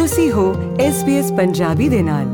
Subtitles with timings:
[0.00, 2.24] ਤੁਸੀਂ ਹੋ SBS ਪੰਜਾਬੀ ਦੇ ਨਾਲ।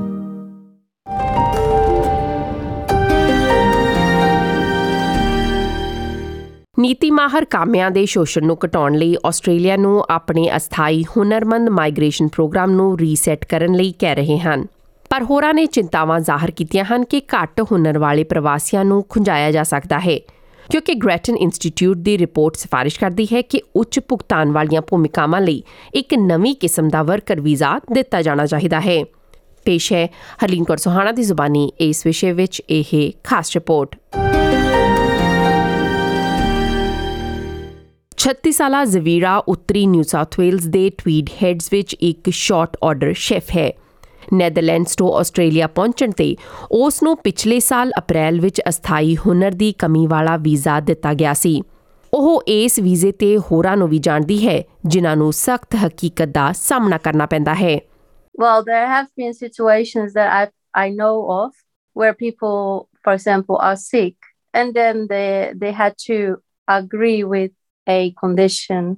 [6.79, 12.71] ਨੀਤੀ ਮਾਹਰ ਕਾਮਿਆਂ ਦੇ ਸ਼ੋਸ਼ਣ ਨੂੰ ਘਟਾਉਣ ਲਈ ਆਸਟ੍ਰੇਲੀਆ ਨੂੰ ਆਪਣੇ ਅਸਥਾਈ ਹੁਨਰਮੰਦ ਮਾਈਗ੍ਰੇਸ਼ਨ ਪ੍ਰੋਗਰਾਮ
[12.71, 14.67] ਨੂੰ ਰੀਸੈਟ ਕਰਨ ਲਈ ਕਹਿ ਰਹੇ ਹਨ।
[15.11, 19.62] ਪਰ ਹੋਰਾਂ ਨੇ ਚਿੰਤਾਵਾਂ ਜ਼ਾਹਰ ਕੀਤੀਆਂ ਹਨ ਕਿ ਘੱਟ ਹੁਨਰ ਵਾਲੇ ਪ੍ਰਵਾਸੀਆਂ ਨੂੰ ਖੁੰਝਾਇਆ ਜਾ
[19.62, 20.21] ਸਕਦਾ ਹੈ।
[20.71, 25.62] ਕਿਉਂਕਿ ਗ੍ਰੈਟਨ ਇੰਸਟੀਚਿਊਟ ਦੀ ਰਿਪੋਰਟ ਸਿਫਾਰਿਸ਼ ਕਰਦੀ ਹੈ ਕਿ ਉੱਚ ਭੁਗਤਾਨ ਵਾਲੀਆਂ ਭੂਮਿਕਾਵਾਂ ਲਈ
[25.95, 29.05] ਇੱਕ ਨਵੀਂ ਕਿਸਮ ਦਾ ਵਰਕਰ ਵੀਜ਼ਾ ਦਿੱਤਾ ਜਾਣਾ ਚਾਹੀਦਾ ਹੈ।
[29.65, 30.06] ਪੇਸ਼ ਹੈ
[30.45, 33.97] ਹਰਲੀਨ ਕੌਰ ਸੁਹਾਣਾ ਦੀ ਜ਼ੁਬਾਨੀ ਇਸ ਵਿਸ਼ੇ ਵਿੱਚ ਇਹ ਖਾਸ ਰਿਪੋਰਟ।
[38.25, 43.51] 36 ਸਾਲਾ ਜ਼ਵੀਰਾ ਉੱਤਰੀ ਨਿਊ ਸਾਊਥ ਵੇਲਜ਼ ਦੇ ਟਵੀਡ ਹੈਡਸ ਵਿੱਚ ਇੱਕ ਸ਼ਾਰਟ ਆਰਡਰ ਸ਼ੈਫ
[43.56, 43.73] ਹੈ।
[44.33, 46.34] ਨੈਦਰਲੈਂਡਸ ਤੋਂ ਆਸਟ੍ਰੇਲੀਆ ਪਹੁੰਚਣ ਤੇ
[46.73, 51.61] ਉਸ ਨੂੰ ਪਿਛਲੇ ਸਾਲ ਅਪ੍ਰੈਲ ਵਿੱਚ ਅਸਥਾਈ ਹੁਨਰ ਦੀ ਕਮੀ ਵਾਲਾ ਵੀਜ਼ਾ ਦਿੱਤਾ ਗਿਆ ਸੀ
[52.12, 56.98] ਉਹ ਇਸ ਵੀਜ਼ੇ ਤੇ ਹੋਰਾਂ ਨੂੰ ਵੀ ਜਾਣਦੀ ਹੈ ਜਿਨ੍ਹਾਂ ਨੂੰ ਸਖਤ ਹਕੀਕਤ ਦਾ ਸਾਹਮਣਾ
[56.98, 57.78] ਕਰਨਾ ਪੈਂਦਾ ਹੈ
[58.34, 60.41] Well, there have been situations that I
[60.77, 61.53] I know of
[61.97, 64.17] where people, for example, are sick
[64.55, 66.19] and then they they had to
[66.69, 67.53] agree with
[67.87, 68.91] a condition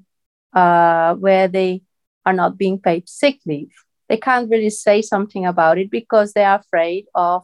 [0.54, 1.82] uh, where they
[2.26, 3.84] are not being paid sick leave.
[4.09, 7.43] They can't really say something about it because they are afraid of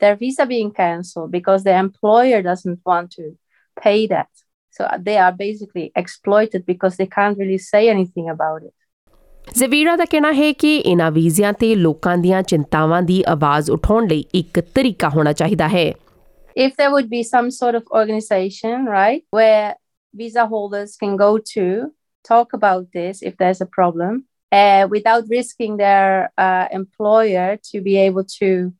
[0.00, 3.36] their visa being cancelled because the employer doesn't want to
[3.82, 4.28] pay that.
[4.70, 8.74] So they are basically exploited because they can't really say anything about it.
[9.58, 14.24] ਜ਼ਵੀਰਾ ਦਾ ਕਹਿਣਾ ਹੈ ਕਿ ਇਹਨਾਂ ਵੀਜ਼ਿਆਂ ਤੇ ਲੋਕਾਂ ਦੀਆਂ ਚਿੰਤਾਵਾਂ ਦੀ ਆਵਾਜ਼ ਉਠਾਉਣ ਲਈ
[14.34, 15.92] ਇੱਕ ਤਰੀਕਾ ਹੋਣਾ ਚਾਹੀਦਾ ਹੈ
[16.56, 19.74] if there would be some sort of organization, right, where
[20.14, 21.92] visa holders can go to
[22.28, 27.97] talk about this if there's a problem uh, without risking their uh, employer to be
[27.97, 28.73] able to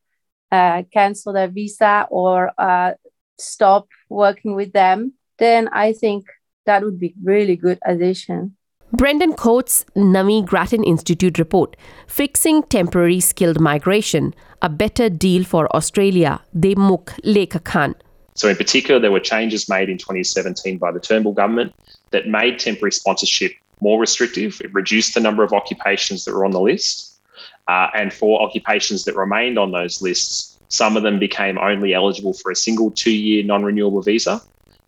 [0.51, 2.93] uh, cancel their visa or uh,
[3.37, 6.25] stop working with them, then I think
[6.65, 8.55] that would be really good addition.
[8.91, 11.75] Brendan Coates Nami Grattan Institute report,
[12.07, 14.33] Fixing Temporary Skilled Migration,
[14.63, 17.93] a better deal for Australia, Demuk Lekha Khan.
[18.33, 21.75] So, in particular, there were changes made in 2017 by the Turnbull government
[22.09, 24.60] that made temporary sponsorship more restrictive.
[24.62, 27.20] It reduced the number of occupations that were on the list.
[27.68, 32.34] Uh, and for occupations that remained on those lists, some of them became only eligible
[32.34, 34.40] for a single two year non renewable visa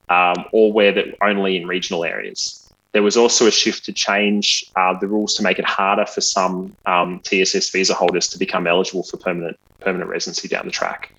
[0.09, 2.63] um, or where that only in regional areas.
[2.93, 6.23] There was also a shift to change uh, the rules to make it harder for
[6.23, 11.13] some um, TSS visa holders to become eligible for permanent permanent residency down the track.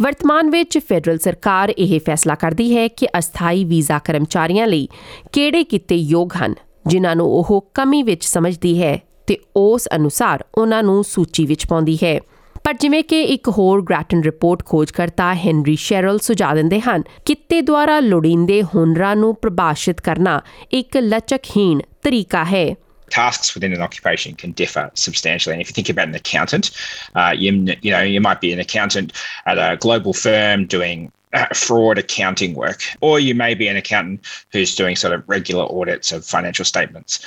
[0.00, 4.88] ਵਰਤਮਾਨ ਵਿੱਚ federal ਸਰਕਾਰ ਇਹ ਫੈਸਲਾ ਕਰਦੀ ਹੈ ਕਿ ਅਸਥਾਈ visa ਕਰਮਚਾਰੀਆਂ ਲਈ
[5.32, 6.54] ਕਿਹੜੇ ਕਿੱਤੇ ਯੋਗ ਹਨ
[6.87, 11.97] ਜਿਨ੍ਹਾਂ ਨੂੰ ਉਹ ਕਮੀ ਵਿੱਚ ਸਮਝਦੀ ਹੈ ਤੇ ਉਸ ਅਨੁਸਾਰ ਉਹਨਾਂ ਨੂੰ ਸੂਚੀ ਵਿੱਚ ਪਾਉਂਦੀ
[12.03, 12.19] ਹੈ
[12.63, 17.99] ਪਰ ਜਿਵੇਂ ਕਿ ਇੱਕ ਹੋਰ ਗ੍ਰੈਟਨ ਰਿਪੋਰਟ ਖੋਜਕਰਤਾ ਹੈਨਰੀ ਸ਼ੈਰਲ ਸੁਝਾ ਦਿੰਦੇ ਹਨ ਕਿੱਤੇ ਦੁਆਰਾ
[17.99, 22.67] ਲੋੜੀਂਦੇ ਹੁਨਰਾਂ ਨੂੰ ਪ੍ਰਭਾਸ਼ਿਤ ਕਰਨਾ ਇੱਕ ਲਚਕਹੀਣ ਤਰੀਕਾ ਹੈ
[23.09, 25.53] tasks within an occupation can differ substantially.
[25.53, 26.71] And if you think about an accountant,
[27.15, 29.13] uh, you, you know you might be an accountant
[29.45, 31.16] at a global firm doing uh,
[31.54, 34.20] fraud accounting work, or you may be an accountant
[34.52, 37.20] who's doing sort of regular audits of financial statements.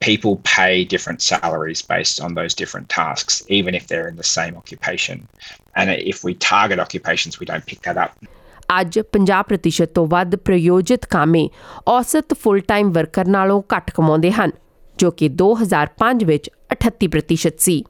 [0.00, 4.54] People pay different salaries based on those different tasks, even if they're in the same
[4.56, 5.16] occupation.
[5.76, 8.12] And if we target occupations, we don't pick that up.
[8.80, 11.48] ਅੱਜ 50% ਤੋਂ ਵੱਧ ਪ੍ਰਯੋਜਿਤ ਕਾਮੇ
[11.88, 14.50] ਔਸਤ full time worker ਨਾਲੋਂ ਘੱਟ ਕਮਾਉਂਦੇ ਹਨ
[14.98, 17.84] ਜੋ ਕਿ 2005 ਵਿੱਚ 38% ਸੀ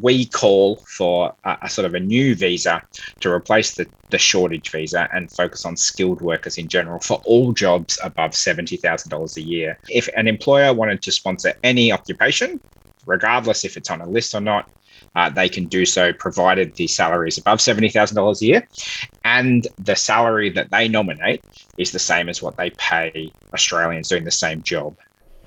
[0.00, 2.82] we call for a, a sort of a new visa
[3.20, 7.52] to replace the, the shortage visa and focus on skilled workers in general for all
[7.52, 9.78] jobs above $70,000 a year.
[9.88, 12.60] If an employer wanted to sponsor any occupation,
[13.06, 14.70] regardless if it's on a list or not,
[15.16, 18.68] uh, they can do so provided the salary is above $70,000 a year
[19.24, 21.42] and the salary that they nominate
[21.78, 24.94] is the same as what they pay Australians doing the same job.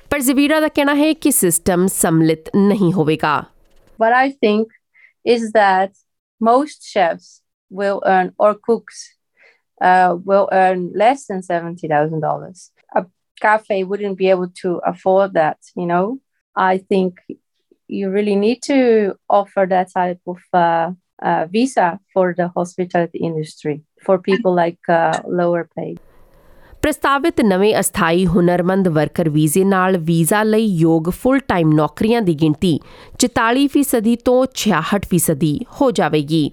[0.10, 3.44] ਪਰ ਜ਼ਵੀਰਾ ਦਾ ਕਹਿਣਾ ਹੈ ਕਿ system ਸਮਲਿਤ ਨਹੀਂ ਹੋਵੇਗਾ
[3.99, 4.69] what I think
[5.25, 5.93] is that
[6.41, 9.15] most chefs will earn, or cooks
[9.83, 12.71] uh, will earn less than $70,000.
[12.95, 13.07] A
[13.41, 16.21] cafe wouldn't be able to afford that, you know.
[16.57, 17.19] I think
[17.89, 23.83] you really need to offer that type of uh, uh, visa for the hospitality industry
[24.05, 26.01] for people like uh, lower paid.
[26.83, 32.79] ਪ੍ਰਸਤਾਵਿਤ ਨਵੇਂ ਅਸਥਾਈ ਹੁਨਰਮੰਦ worker ਵੀਜ਼ੇ ਨਾਲ visa ਲਈ ਯੋਗ full time ਨੌਕਰੀਆਂ ਦੀ ਗਿਣਤੀ
[33.19, 36.51] 44% ਤੋਂ 66% ਹੋ ਜਾਵੇਗੀ।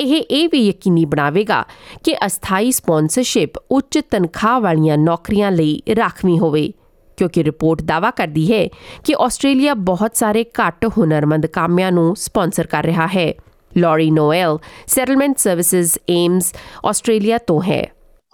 [0.00, 1.64] ਇਹ ਇਹ ਵੀ ਯਕੀਨੀ ਬਣਾਵੇਗਾ
[2.04, 6.72] ਕਿ ਅਸਥਾਈ ਸਪਾਂਸਰਸ਼ਿਪ ਉੱਚ ਤਨਖਾਹ ਵਾਲੀਆਂ ਨੌਕਰੀਆਂ ਲਈ ਰਾਖਵੀਂ ਹੋਵੇ,
[7.16, 8.68] ਕਿਉਂਕਿ ਰਿਪੋਰਟ ਦਾਵਾ ਕਰਦੀ ਹੈ
[9.04, 13.32] ਕਿ ਆਸਟ੍ਰੇਲੀਆ ਬਹੁਤ ਸਾਰੇ ਘੱਟ ਹੁਨਰਮੰਦ ਕਾਮਿਆਂ ਨੂੰ ਸਪਾਂਸਰ ਕਰ ਰਿਹਾ ਹੈ।
[13.76, 16.52] Laurie Noel settlement services AMES
[16.86, 17.82] Australia ਤੋਂ ਹੈ।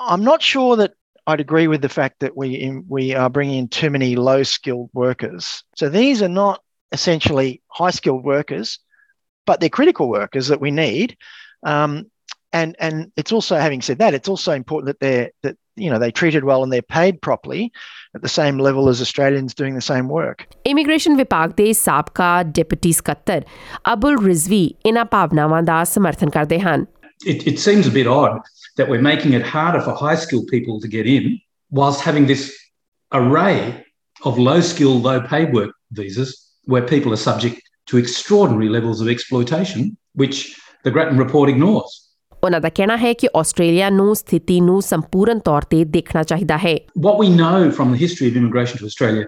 [0.01, 3.68] I'm not sure that I'd agree with the fact that we we are bringing in
[3.68, 5.64] too many low skilled workers.
[5.76, 8.80] So these are not essentially high skilled workers,
[9.48, 11.18] but they're critical workers that we need.
[11.66, 12.06] Um,
[12.54, 16.00] and and it's also having said that, it's also important that they're that you know
[16.00, 17.72] they're treated well and they're paid properly
[18.16, 20.46] at the same level as Australians doing the same work.
[20.68, 23.44] Immigration ਵਿਭਾਗ ਦੇ ਸਾਬਕਾ deputy ਸਕੱਤਰ
[23.94, 26.86] ਅਬੁਲ ਰਿਜ਼ਵੀ ਇਨ੍ਹਾਂ ਭਾਵਨਾਵਾਂ ਦਾ ਸਮਰਥਨ ਕਰਦੇ ਹਨ
[27.26, 28.42] it, it seems a bit odd
[28.78, 31.40] that we're making it harder for high skilled people to get in
[31.70, 32.56] whilst having this
[33.14, 33.84] array
[34.24, 39.08] of low skilled, low paid work visas where people are subject to extraordinary levels of
[39.08, 42.02] exploitation, which the Grattan report ignores.
[42.44, 46.76] ਉਹਨਾਂ ਦਾ ਕਹਿਣਾ ਹੈ ਕਿ Australia ਨੂੰ ਸਥਿਤੀ ਨੂੰ ਸੰਪੂਰਨ ਤੌਰ ਤੇ ਦੇਖਣਾ ਚਾਹੀਦਾ ਹੈ
[47.06, 49.26] What we know from the history of immigration to Australia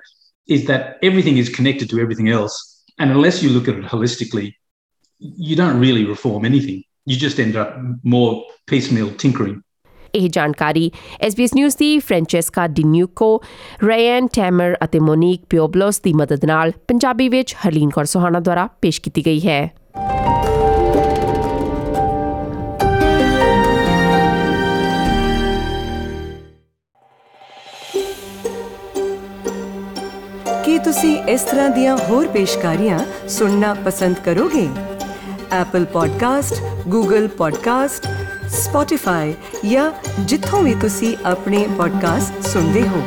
[0.56, 2.58] is that everything is connected to everything else.
[3.00, 4.48] And unless you look at it holistically,
[5.48, 6.84] you don't really reform anything.
[7.07, 7.71] You just end up
[8.05, 8.33] more
[8.71, 9.61] piecemeal tinkering.
[10.15, 10.91] ਇਹ ਜਾਣਕਾਰੀ
[11.27, 13.43] SBS news ਦੀ ਫ੍ਰੈਂਚੈਸਕਾ ਡਿਨਿਊਕੋ
[13.89, 19.01] ਰੈਨ ਟੈਮਰ ਅਤੇ ਮੋਨੀਕ ਪਿਓਬਲੋਸ ਦੀ ਮਦਦ ਨਾਲ ਪੰਜਾਬੀ ਵਿੱਚ ਹਰਲੀਨ ਕੌਰ ਸੁਹਾਣਾ ਦੁਆਰਾ ਪੇਸ਼
[19.01, 19.71] ਕੀਤੀ ਗਈ ਹੈ
[30.65, 34.69] ਕੀ ਤੁਸੀਂ ਇਸ ਤਰ੍ਹਾਂ ਦੀਆਂ ਹੋਰ ਪੇਸ਼ਕਾਰੀਆਂ ਸੁਣਨਾ ਪਸੰਦ ਕਰੋਗੇ
[35.53, 36.55] Apple Podcast,
[36.96, 38.10] Google Podcast,
[38.48, 39.34] Spotify
[39.70, 43.02] ਜਾਂ ਜਿੱਥੋਂ ਵੀ ਤੁਸੀਂ ਆਪਣੇ ਪੋਡਕਾਸਟ ਸੁਣਦੇ ਹੋ